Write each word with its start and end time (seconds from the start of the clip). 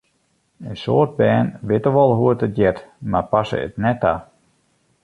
In 0.67 0.75
soad 0.83 1.11
bern 1.19 1.47
witte 1.67 1.91
wol 1.95 2.11
hoe't 2.17 2.45
it 2.47 2.55
heart, 2.59 2.77
mar 3.11 3.25
passe 3.31 3.57
it 3.65 3.73
net 3.83 3.99
ta. 4.03 4.13